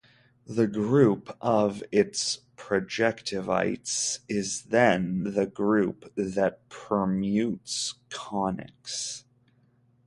The 0.47 0.65
group 0.65 1.37
of 1.41 1.83
its 1.91 2.39
projectivities 2.57 4.17
is 4.27 4.63
then 4.63 5.21
the 5.35 5.45
group 5.45 6.11
that 6.15 6.67
permutes 6.69 7.93
conics. 8.09 9.25